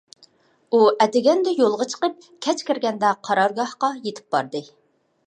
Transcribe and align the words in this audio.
ئۇ 0.71 0.77
ئەتىگەندە 1.03 1.53
يولغا 1.59 1.87
چىقىپ، 1.91 2.25
كەچ 2.47 2.63
كىرگەندە 2.71 3.13
قارارگاھقا 3.29 3.91
يېتىپ 4.09 4.37
باردى. 4.39 4.65